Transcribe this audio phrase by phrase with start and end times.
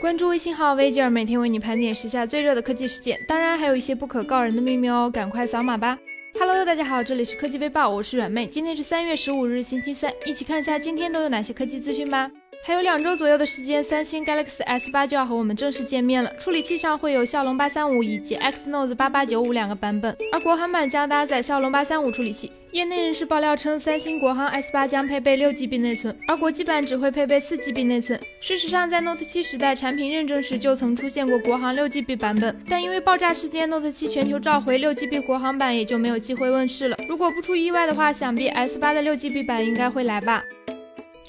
[0.00, 5.98] 关注微信号 v 吉尔，每天为你盘点时下最热的科技事件，当然还有一些不可告人的秘密哦，赶快扫码吧
[6.38, 12.30] ！Hello，大家好，这里是科技微报，我是软妹，今天是三月十五日，星期三，一起看一下今天都有哪些科技资讯吧。
[12.64, 16.32] 还有两周左右的时间，三星 Galaxy S 八就要和我们正式见面了。
[16.36, 22.52] 处理器上会有骁龙八三五以及 Exynos 八八九五两个版本，而国行版将搭载骁龙八三五处理器。
[22.70, 28.18] 业内人士爆料称，三星国行 S 八将配备六 GB 内存，而国际版只会配备四 GB 内存。
[28.40, 36.96] 事实上，在 Note 七时代产品认证时就曾出现过国行六 GB 版本，但因为爆炸事件，Note 七全球召回六 GB 国行版也就没有机会问世了。
[37.08, 40.44] 如果不出意外的话，想必 S 八的六 GB 版应该会来吧。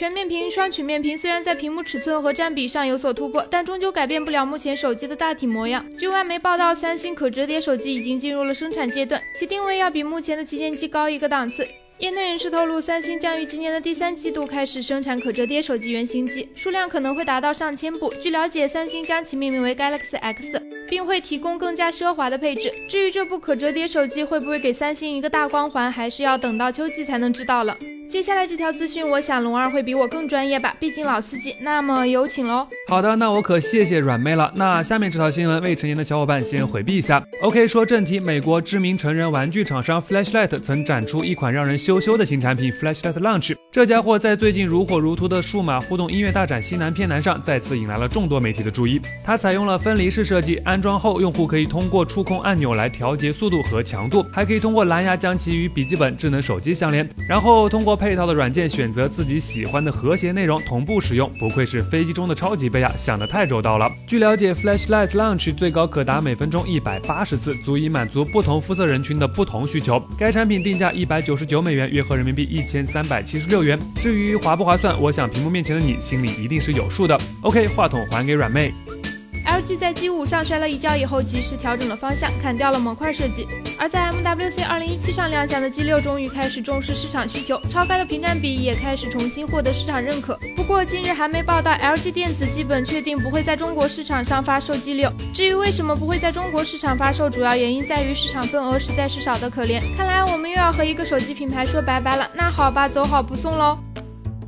[0.00, 5.84] 全面屏双曲面屏虽然在屏幕尺寸和占比上有所突破，但终究改变不了目前手机的大体模样。
[5.98, 11.68] 据外媒报道，三星可折叠手机已经进入了生产阶段，其定位要比目前的旗舰机高一个档次。
[11.98, 18.10] 业内人士透露，三星将于今年的第三季度开始生产可折叠手机原型机，数量可能会达到上千部。
[18.22, 22.72] 据了解，三星将其命名为 Galaxy X，并会提供更加奢华的配置。
[22.88, 27.76] 至于这部可折叠手机会不会给三星一个大光环，还是要等到秋季才能知道了。
[28.10, 31.54] 接下来这条资讯，我想龙二会比我更专业吧，毕竟老司机。
[31.60, 32.66] 那么有请喽。
[32.88, 34.52] 好的，那我可谢谢软妹了。
[34.56, 37.24] 那下面这条新闻，未成年的小伙伴先回避一下。
[37.40, 43.54] OK，说正题，美国知名成人玩具厂商 Flashlight 曾展出一款让人羞羞的新产品 Flashlight Lunch。
[43.72, 49.00] 这家伙在最近如火如荼的数码互动音乐大展西南偏南上，再次引来了众多媒体的注意。
[49.22, 61.30] 它采用了分离式设计，安装后用户可以通过触控按钮来调节速度和强度，还可以通过蓝牙将其与笔记本智能手机相连，然后通过配套的软件选择自己喜欢的和谐内容同步使用。
[61.38, 63.88] 不愧是飞机中的超级杯啊，想得太周到了。
[64.04, 70.02] 据了解，Flashlight Launch 最高可达每分钟一百八十次，足以满足不同肤色人群的不同需求。
[70.18, 73.59] 该产品定价一百九十九美元，约合人民币一千三百七十六。
[73.62, 73.78] 元。
[73.96, 77.18] 至于划不划算，我想屏幕面前的你心里一定是有数的。
[77.42, 78.72] OK，话筒还给软妹。
[79.70, 83.46] LG 在 G5 上摔了一跤以后，及时调整了方向，砍掉了模块设计。
[83.78, 90.38] 而在 MWC 2017上亮相的 G6 终于开始重视市场需求，超高的屏占比也开始重新获得市场认可。
[90.56, 95.12] 不过近日还没报道，LG 电子基本确定不会在中国市场上发售 G6。
[95.32, 99.80] 至于为什么不会在中国市场发售，主要原因在于市场份额实在是少得可怜。
[99.96, 102.28] 看来我们又要和一个手机品牌说拜拜了。
[102.34, 103.78] 那好吧，走好不送喽。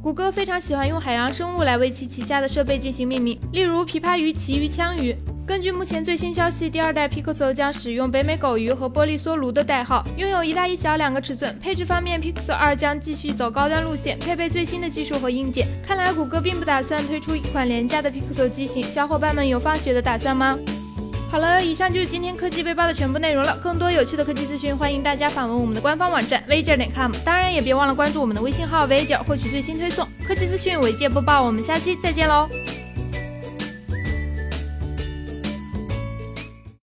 [0.00, 5.14] 谷歌非常喜欢用海洋生物来为其旗下的设备进行命名，例如琵琶鱼、旗鱼、枪鱼。
[5.44, 11.58] 根据目前最新消息，第二代 Pixel 将使用北美狗鱼和玻璃梭鲈的代号，拥有一大一小两个尺寸。
[11.58, 15.66] 配置方面，Pixel 二将继续走高端路线，配备最新的技术和硬件。
[15.84, 20.56] 看来谷歌并不打算推出一款廉价的 Pixel 机型，小伙伴们有放血的打算吗？
[21.30, 23.54] 好了，以上就是今天科技背包的全部内容了。
[23.58, 27.12] 更多有趣的科技资讯，欢迎大家访问我们的官方网站 v j 点 com。
[27.22, 30.08] 当然，也别忘了关注我们的微信号 vega 获取最新推送。
[30.26, 31.42] 科技资讯，尾界播报。
[31.42, 32.48] 我们下期再见喽！